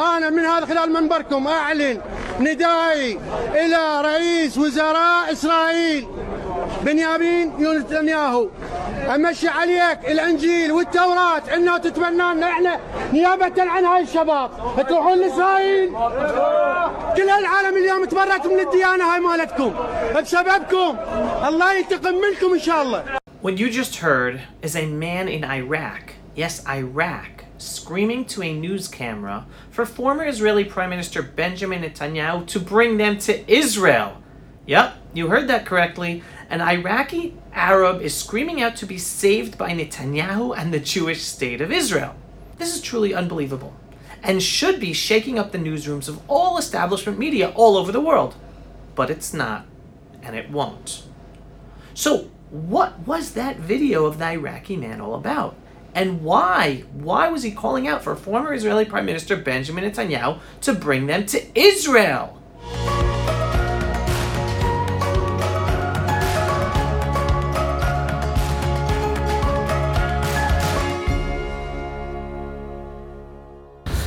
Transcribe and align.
أنا 0.00 0.30
من 0.30 0.44
هذا 0.44 0.66
خلال 0.66 0.92
منبركم 0.92 1.46
أعلن 1.46 2.00
ندائي 2.40 3.18
إلى 3.54 4.00
رئيس 4.00 4.58
وزراء 4.58 5.32
إسرائيل 5.32 6.06
بنيامين 6.82 7.52
نتنياهو 7.60 8.48
أمشي 9.14 9.48
عليك 9.48 9.98
الإنجيل 10.08 10.72
والتوراة. 10.72 11.42
إنه 11.54 11.78
تتبنى 11.78 12.34
لنا 12.34 12.50
إحنا 12.50 12.80
نيابة 13.12 13.62
عن 13.62 13.84
هاي 13.84 14.02
الشباب. 14.02 14.50
تروحون 14.88 15.18
لإسرائيل؟ 15.18 15.88
كل 17.16 17.30
العالم 17.30 17.76
اليوم 17.76 18.04
تبرت 18.04 18.46
من 18.46 18.60
الديانة 18.60 19.14
هاي 19.14 19.20
مالتكم. 19.20 19.74
بسببكم 20.16 20.96
الله 21.48 21.72
ينتقم 21.72 22.14
منكم 22.14 22.52
إن 22.52 22.58
شاء 22.58 22.82
الله. 22.82 23.04
What 23.42 23.58
you 23.58 23.70
just 23.70 23.96
heard 23.96 24.40
is 24.62 24.76
a 24.76 24.86
man 24.86 25.28
in 25.28 25.44
Iraq, 25.44 26.12
yes, 26.36 26.62
Iraq, 26.68 27.44
screaming 27.60 28.24
to 28.26 28.42
a 28.42 28.52
news 28.52 28.88
camera 28.88 29.46
for 29.70 29.84
former 29.84 30.26
Israeli 30.26 30.64
Prime 30.64 30.90
Minister 30.90 31.22
Benjamin 31.22 31.82
Netanyahu 31.82 32.46
to 32.46 32.60
bring 32.60 32.96
them 32.96 33.18
to 33.18 33.52
Israel. 33.52 34.22
Yep, 34.66 34.96
you 35.14 35.28
heard 35.28 35.48
that 35.48 35.66
correctly. 35.66 36.22
An 36.48 36.60
Iraqi 36.60 37.36
Arab 37.52 38.00
is 38.00 38.16
screaming 38.16 38.62
out 38.62 38.76
to 38.76 38.86
be 38.86 38.98
saved 38.98 39.58
by 39.58 39.70
Netanyahu 39.70 40.56
and 40.56 40.72
the 40.72 40.80
Jewish 40.80 41.22
state 41.22 41.60
of 41.60 41.72
Israel. 41.72 42.14
This 42.58 42.74
is 42.74 42.82
truly 42.82 43.14
unbelievable 43.14 43.74
and 44.22 44.42
should 44.42 44.80
be 44.80 44.92
shaking 44.92 45.38
up 45.38 45.52
the 45.52 45.58
newsrooms 45.58 46.08
of 46.08 46.20
all 46.28 46.58
establishment 46.58 47.18
media 47.18 47.50
all 47.50 47.76
over 47.76 47.92
the 47.92 48.00
world. 48.00 48.34
But 48.94 49.10
it's 49.10 49.32
not, 49.32 49.66
and 50.22 50.36
it 50.36 50.50
won't. 50.50 51.04
So, 51.94 52.30
what 52.50 52.98
was 53.00 53.32
that 53.32 53.56
video 53.56 54.06
of 54.06 54.18
the 54.18 54.26
Iraqi 54.26 54.76
man 54.76 55.00
all 55.00 55.14
about? 55.14 55.54
And 55.94 56.22
why? 56.22 56.84
Why 56.92 57.28
was 57.28 57.42
he 57.42 57.50
calling 57.50 57.88
out 57.88 58.02
for 58.02 58.14
former 58.14 58.54
Israeli 58.54 58.84
Prime 58.84 59.06
Minister 59.06 59.36
Benjamin 59.36 59.84
Netanyahu 59.84 60.40
to 60.62 60.72
bring 60.72 61.06
them 61.06 61.26
to 61.26 61.58
Israel? 61.58 62.36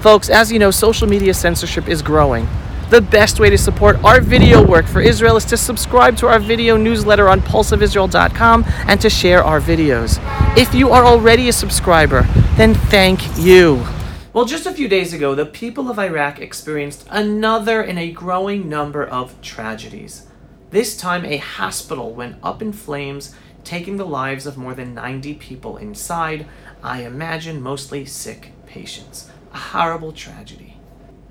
Folks, 0.00 0.30
as 0.30 0.52
you 0.52 0.58
know, 0.60 0.70
social 0.70 1.08
media 1.08 1.34
censorship 1.34 1.88
is 1.88 2.02
growing. 2.02 2.48
The 2.90 3.02
best 3.02 3.38
way 3.38 3.50
to 3.50 3.58
support 3.58 4.02
our 4.02 4.18
video 4.18 4.66
work 4.66 4.86
for 4.86 5.02
Israel 5.02 5.36
is 5.36 5.44
to 5.46 5.58
subscribe 5.58 6.16
to 6.18 6.26
our 6.26 6.38
video 6.38 6.78
newsletter 6.78 7.28
on 7.28 7.42
pulseofisrael.com 7.42 8.64
and 8.66 8.98
to 9.02 9.10
share 9.10 9.44
our 9.44 9.60
videos. 9.60 10.18
If 10.56 10.74
you 10.74 10.88
are 10.88 11.04
already 11.04 11.50
a 11.50 11.52
subscriber, 11.52 12.22
then 12.56 12.72
thank 12.72 13.20
you. 13.36 13.86
Well, 14.32 14.46
just 14.46 14.64
a 14.64 14.72
few 14.72 14.88
days 14.88 15.12
ago, 15.12 15.34
the 15.34 15.44
people 15.44 15.90
of 15.90 15.98
Iraq 15.98 16.40
experienced 16.40 17.06
another 17.10 17.82
in 17.82 17.98
a 17.98 18.10
growing 18.10 18.70
number 18.70 19.04
of 19.06 19.38
tragedies. 19.42 20.26
This 20.70 20.96
time, 20.96 21.26
a 21.26 21.36
hospital 21.36 22.14
went 22.14 22.36
up 22.42 22.62
in 22.62 22.72
flames, 22.72 23.34
taking 23.64 23.98
the 23.98 24.06
lives 24.06 24.46
of 24.46 24.56
more 24.56 24.72
than 24.72 24.94
90 24.94 25.34
people 25.34 25.76
inside, 25.76 26.46
I 26.82 27.02
imagine 27.02 27.60
mostly 27.60 28.06
sick 28.06 28.52
patients. 28.66 29.30
A 29.52 29.58
horrible 29.58 30.12
tragedy. 30.12 30.77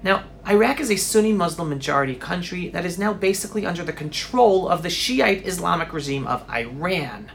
Now, 0.04 0.26
Iraq 0.48 0.80
is 0.80 0.92
a 0.92 0.96
Sunni 0.96 1.34
Muslim 1.34 1.70
majority 1.70 2.16
country 2.16 2.70
that 2.70 2.86
is 2.86 3.00
now 3.00 3.14
basically 3.14 3.66
under 3.66 3.84
the 3.84 3.94
control 3.94 4.70
of 4.70 4.84
the 4.84 4.90
Shiite 4.90 5.46
Islamic 5.46 5.92
regime 5.92 6.28
of 6.28 6.48
Iran. 6.50 7.32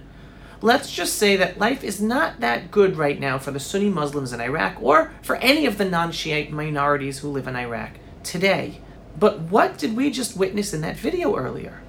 Let's 0.61 0.93
just 0.93 1.17
say 1.17 1.35
that 1.37 1.59
life 1.59 1.83
is 1.83 2.01
not 2.01 2.39
that 2.39 2.71
good 2.71 2.97
right 2.97 3.19
now 3.19 3.37
for 3.39 3.51
the 3.51 3.59
Sunni 3.59 3.89
Muslims 3.89 4.33
in 4.33 4.41
Iraq 4.41 4.81
or 4.81 5.13
for 5.21 5.37
any 5.37 5.67
of 5.67 5.77
the 5.77 5.85
non 5.85 6.13
Shiite 6.13 6.53
minorities 6.53 7.19
who 7.19 7.29
live 7.31 7.49
in 7.49 7.57
Iraq 7.57 7.93
today. 8.23 8.81
But 9.19 9.41
what 9.41 9.77
did 9.77 9.97
we 9.97 10.11
just 10.11 10.37
witness 10.37 10.73
in 10.73 10.81
that 10.83 10.97
video 10.97 11.37
earlier? 11.37 11.83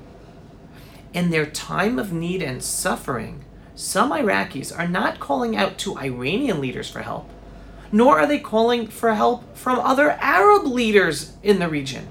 In 1.13 1.29
their 1.29 1.45
time 1.45 1.99
of 1.99 2.11
need 2.11 2.41
and 2.41 2.63
suffering, 2.63 3.45
some 3.75 4.11
Iraqis 4.11 4.77
are 4.77 4.87
not 4.87 5.19
calling 5.19 5.55
out 5.55 5.77
to 5.79 5.97
Iranian 5.99 6.59
leaders 6.59 6.89
for 6.89 7.03
help 7.03 7.29
nor 7.93 8.19
are 8.19 8.25
they 8.25 8.39
calling 8.39 8.87
for 8.87 9.13
help 9.13 9.55
from 9.55 9.79
other 9.79 10.11
Arab 10.19 10.65
leaders 10.65 11.37
in 11.43 11.59
the 11.59 11.69
region. 11.69 12.07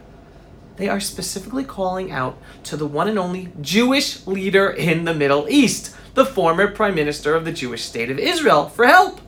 They 0.77 0.89
are 0.89 1.01
specifically 1.01 1.65
calling 1.65 2.13
out 2.13 2.39
to 2.65 2.77
the 2.77 2.87
one 2.87 3.09
and 3.09 3.19
only 3.19 3.53
Jewish 3.61 4.25
leader 4.27 4.71
in 4.71 5.05
the 5.05 5.13
Middle 5.13 5.49
East, 5.51 5.95
the 6.15 6.25
former 6.25 6.69
Prime 6.69 6.95
Minister 6.95 7.35
of 7.35 7.45
the 7.45 7.53
Jewish 7.53 7.83
State 7.83 8.11
of 8.11 8.19
Israel, 8.19 8.69
for 8.69 8.87
help. 8.87 9.21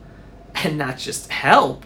And 0.55 0.79
not 0.79 0.99
just 0.99 1.31
help, 1.31 1.85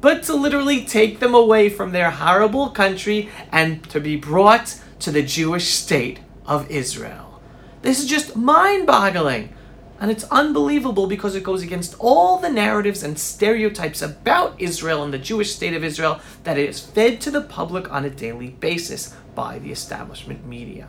but 0.00 0.22
to 0.24 0.34
literally 0.34 0.84
take 0.84 1.20
them 1.20 1.34
away 1.34 1.68
from 1.68 1.92
their 1.92 2.10
horrible 2.10 2.70
country 2.70 3.28
and 3.52 3.84
to 3.90 4.00
be 4.00 4.16
brought 4.16 4.80
to 5.00 5.10
the 5.10 5.22
Jewish 5.22 5.68
state 5.68 6.20
of 6.46 6.70
Israel. 6.70 7.42
This 7.82 8.00
is 8.00 8.06
just 8.06 8.36
mind 8.36 8.86
boggling. 8.86 9.54
And 10.00 10.10
it's 10.10 10.24
unbelievable 10.24 11.08
because 11.08 11.34
it 11.34 11.42
goes 11.42 11.62
against 11.62 11.96
all 11.98 12.38
the 12.38 12.48
narratives 12.48 13.02
and 13.02 13.18
stereotypes 13.18 14.00
about 14.00 14.60
Israel 14.60 15.02
and 15.02 15.12
the 15.12 15.18
Jewish 15.18 15.54
state 15.54 15.74
of 15.74 15.82
Israel 15.82 16.20
that 16.44 16.56
is 16.56 16.78
fed 16.80 17.20
to 17.22 17.30
the 17.30 17.40
public 17.40 17.90
on 17.92 18.04
a 18.04 18.10
daily 18.10 18.48
basis 18.48 19.14
by 19.34 19.58
the 19.58 19.72
establishment 19.72 20.46
media. 20.46 20.88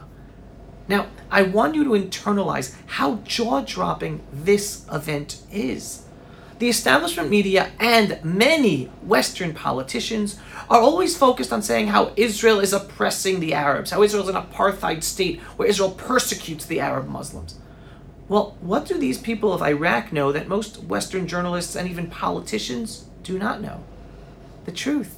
Now, 0.88 1.08
I 1.32 1.44
want 1.44 1.76
you 1.76 1.84
to 1.84 1.92
internalize 1.92 2.76
how 2.86 3.16
jaw 3.18 3.62
dropping 3.62 4.22
this 4.32 4.86
event 4.92 5.42
is. 5.52 6.04
The 6.60 6.68
establishment 6.68 7.30
media 7.30 7.72
and 7.80 8.20
many 8.24 8.86
Western 9.02 9.54
politicians 9.54 10.38
are 10.70 10.80
always 10.82 11.18
focused 11.18 11.54
on 11.54 11.62
saying 11.62 11.88
how 11.88 12.12
Israel 12.16 12.60
is 12.60 12.74
oppressing 12.74 13.40
the 13.40 13.54
Arabs, 13.54 13.92
how 13.92 14.04
Israel 14.04 14.24
is 14.24 14.36
an 14.36 14.42
apartheid 14.42 15.04
state 15.04 15.40
where 15.58 15.68
Israel 15.68 15.92
persecutes 15.92 16.66
the 16.66 16.80
Arab 16.80 17.08
Muslims. 17.08 17.56
Well, 18.30 18.56
what 18.62 18.86
do 18.86 18.96
these 19.00 19.18
people 19.18 19.52
of 19.52 19.64
Iraq 19.64 20.14
know 20.14 20.32
that 20.32 20.48
most 20.48 20.84
Western 20.84 21.28
journalists 21.28 21.76
and 21.76 21.90
even 21.90 22.12
politicians 22.12 23.06
do 23.24 23.40
not 23.40 23.60
know? 23.60 23.84
The 24.66 24.72
truth. 24.72 25.18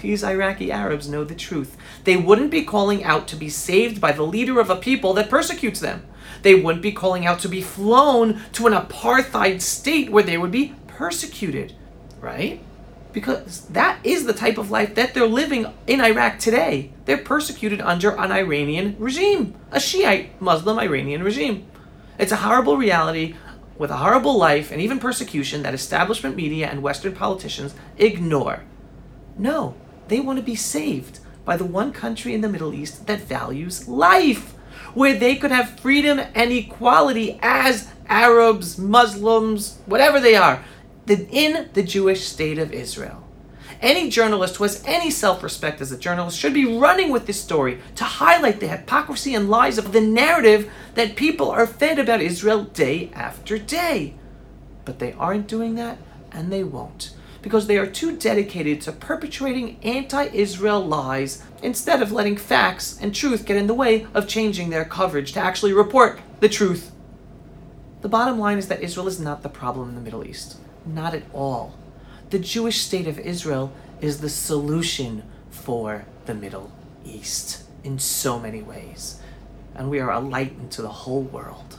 These 0.00 0.24
Iraqi 0.24 0.72
Arabs 0.72 1.10
know 1.10 1.24
the 1.24 1.34
truth. 1.34 1.76
They 2.04 2.16
wouldn't 2.16 2.50
be 2.50 2.64
calling 2.64 3.04
out 3.04 3.28
to 3.28 3.36
be 3.36 3.50
saved 3.50 4.00
by 4.00 4.12
the 4.12 4.22
leader 4.22 4.60
of 4.60 4.70
a 4.70 4.76
people 4.76 5.12
that 5.14 5.28
persecutes 5.28 5.80
them. 5.80 6.06
They 6.40 6.54
wouldn't 6.54 6.82
be 6.82 6.92
calling 6.92 7.26
out 7.26 7.38
to 7.40 7.48
be 7.48 7.60
flown 7.60 8.40
to 8.52 8.66
an 8.66 8.72
apartheid 8.72 9.60
state 9.60 10.10
where 10.10 10.24
they 10.24 10.38
would 10.38 10.50
be 10.50 10.74
persecuted, 10.86 11.74
right? 12.18 12.62
Because 13.12 13.66
that 13.66 13.98
is 14.04 14.24
the 14.24 14.32
type 14.32 14.56
of 14.56 14.70
life 14.70 14.94
that 14.94 15.12
they're 15.12 15.26
living 15.26 15.66
in 15.86 16.00
Iraq 16.00 16.38
today. 16.38 16.92
They're 17.04 17.18
persecuted 17.18 17.82
under 17.82 18.10
an 18.18 18.32
Iranian 18.32 18.96
regime, 18.98 19.54
a 19.70 19.80
Shiite 19.80 20.40
Muslim 20.40 20.78
Iranian 20.78 21.22
regime. 21.22 21.66
It's 22.18 22.32
a 22.32 22.36
horrible 22.36 22.76
reality 22.76 23.36
with 23.78 23.92
a 23.92 23.98
horrible 23.98 24.36
life 24.36 24.72
and 24.72 24.80
even 24.80 24.98
persecution 24.98 25.62
that 25.62 25.72
establishment 25.72 26.34
media 26.34 26.66
and 26.66 26.82
Western 26.82 27.14
politicians 27.14 27.74
ignore. 27.96 28.64
No, 29.38 29.76
they 30.08 30.18
want 30.18 30.38
to 30.38 30.42
be 30.42 30.56
saved 30.56 31.20
by 31.44 31.56
the 31.56 31.64
one 31.64 31.92
country 31.92 32.34
in 32.34 32.40
the 32.40 32.48
Middle 32.48 32.74
East 32.74 33.06
that 33.06 33.20
values 33.20 33.86
life, 33.86 34.54
where 34.94 35.16
they 35.16 35.36
could 35.36 35.52
have 35.52 35.78
freedom 35.78 36.20
and 36.34 36.50
equality 36.50 37.38
as 37.40 37.88
Arabs, 38.08 38.78
Muslims, 38.78 39.78
whatever 39.86 40.18
they 40.18 40.34
are, 40.34 40.64
in 41.06 41.68
the 41.72 41.84
Jewish 41.84 42.26
state 42.26 42.58
of 42.58 42.72
Israel. 42.72 43.27
Any 43.80 44.10
journalist 44.10 44.56
who 44.56 44.64
has 44.64 44.82
any 44.84 45.10
self 45.10 45.42
respect 45.42 45.80
as 45.80 45.92
a 45.92 45.98
journalist 45.98 46.36
should 46.36 46.54
be 46.54 46.78
running 46.78 47.10
with 47.10 47.26
this 47.26 47.40
story 47.40 47.78
to 47.94 48.04
highlight 48.04 48.58
the 48.58 48.66
hypocrisy 48.66 49.34
and 49.34 49.48
lies 49.48 49.78
of 49.78 49.92
the 49.92 50.00
narrative 50.00 50.70
that 50.94 51.14
people 51.14 51.50
are 51.50 51.66
fed 51.66 51.98
about 51.98 52.20
Israel 52.20 52.64
day 52.64 53.10
after 53.14 53.56
day. 53.56 54.14
But 54.84 54.98
they 54.98 55.12
aren't 55.12 55.46
doing 55.46 55.76
that, 55.76 55.98
and 56.32 56.52
they 56.52 56.64
won't, 56.64 57.14
because 57.40 57.68
they 57.68 57.78
are 57.78 57.86
too 57.86 58.16
dedicated 58.16 58.80
to 58.80 58.92
perpetuating 58.92 59.78
anti 59.84 60.24
Israel 60.24 60.84
lies 60.84 61.44
instead 61.62 62.02
of 62.02 62.10
letting 62.10 62.36
facts 62.36 62.98
and 63.00 63.14
truth 63.14 63.46
get 63.46 63.56
in 63.56 63.68
the 63.68 63.74
way 63.74 64.08
of 64.12 64.26
changing 64.26 64.70
their 64.70 64.84
coverage 64.84 65.32
to 65.34 65.40
actually 65.40 65.72
report 65.72 66.18
the 66.40 66.48
truth. 66.48 66.90
The 68.00 68.08
bottom 68.08 68.40
line 68.40 68.58
is 68.58 68.66
that 68.68 68.82
Israel 68.82 69.06
is 69.06 69.20
not 69.20 69.42
the 69.42 69.48
problem 69.48 69.90
in 69.90 69.94
the 69.94 70.00
Middle 70.00 70.26
East. 70.26 70.56
Not 70.84 71.14
at 71.14 71.24
all 71.32 71.76
the 72.30 72.38
Jewish 72.38 72.82
state 72.82 73.06
of 73.06 73.18
Israel 73.18 73.72
is 74.00 74.20
the 74.20 74.28
solution 74.28 75.22
for 75.50 76.04
the 76.26 76.34
Middle 76.34 76.70
East 77.04 77.62
in 77.82 77.98
so 77.98 78.38
many 78.38 78.62
ways. 78.62 79.20
And 79.74 79.88
we 79.88 79.98
are 79.98 80.10
a 80.10 80.20
light 80.20 80.52
into 80.60 80.82
the 80.82 80.88
whole 80.88 81.22
world. 81.22 81.78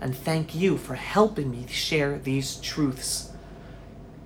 And 0.00 0.16
thank 0.16 0.54
you 0.54 0.78
for 0.78 0.94
helping 0.94 1.50
me 1.50 1.66
share 1.68 2.18
these 2.18 2.56
truths 2.56 3.32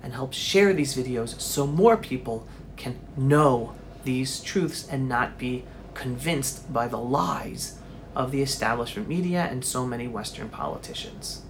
and 0.03 0.13
help 0.13 0.33
share 0.33 0.73
these 0.73 0.95
videos 0.95 1.39
so 1.41 1.65
more 1.65 1.97
people 1.97 2.47
can 2.77 2.99
know 3.17 3.73
these 4.03 4.39
truths 4.41 4.87
and 4.87 5.09
not 5.09 5.39
be 5.39 5.63
convinced 5.95 6.71
by 6.71 6.87
the 6.87 6.97
lies 6.97 7.79
of 8.15 8.31
the 8.31 8.41
establishment 8.41 9.07
media 9.09 9.47
and 9.49 9.65
so 9.65 9.85
many 9.87 10.07
Western 10.07 10.49
politicians. 10.49 11.41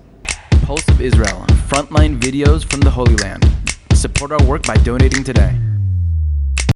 Pulse 0.62 0.88
of 0.88 1.02
Israel, 1.02 1.46
frontline 1.68 2.20
videos 2.20 2.64
from 2.64 2.80
the 2.80 2.90
Holy 2.90 3.16
Land. 3.18 3.65
Support 4.06 4.34
our 4.34 4.46
work 4.48 4.62
by 4.68 4.76
donating 4.76 5.24
today. 5.24 5.58